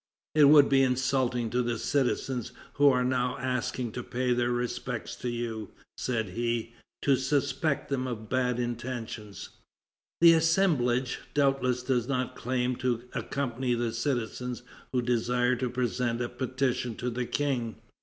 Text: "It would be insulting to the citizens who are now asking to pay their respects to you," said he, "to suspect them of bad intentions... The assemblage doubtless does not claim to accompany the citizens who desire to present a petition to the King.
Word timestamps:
"It 0.33 0.45
would 0.45 0.67
be 0.67 0.81
insulting 0.81 1.51
to 1.51 1.61
the 1.61 1.77
citizens 1.77 2.53
who 2.77 2.89
are 2.89 3.03
now 3.05 3.37
asking 3.37 3.91
to 3.91 4.01
pay 4.01 4.33
their 4.33 4.49
respects 4.51 5.15
to 5.17 5.29
you," 5.29 5.69
said 5.95 6.29
he, 6.29 6.73
"to 7.03 7.15
suspect 7.15 7.89
them 7.89 8.07
of 8.07 8.27
bad 8.27 8.59
intentions... 8.59 9.49
The 10.19 10.33
assemblage 10.33 11.19
doubtless 11.35 11.83
does 11.83 12.07
not 12.07 12.35
claim 12.35 12.77
to 12.77 13.03
accompany 13.13 13.75
the 13.75 13.93
citizens 13.93 14.63
who 14.91 15.03
desire 15.03 15.55
to 15.57 15.69
present 15.69 16.19
a 16.19 16.29
petition 16.29 16.95
to 16.95 17.11
the 17.11 17.27
King. 17.27 17.75